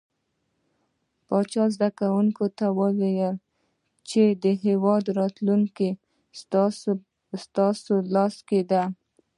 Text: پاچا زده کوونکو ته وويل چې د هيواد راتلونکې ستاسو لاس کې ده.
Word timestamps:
پاچا 1.27 1.63
زده 1.75 1.89
کوونکو 1.99 2.45
ته 2.57 2.65
وويل 2.79 3.35
چې 4.09 4.21
د 4.43 4.45
هيواد 4.65 5.03
راتلونکې 5.19 5.89
ستاسو 7.81 7.93
لاس 8.13 8.35
کې 8.49 8.61
ده. 8.71 8.83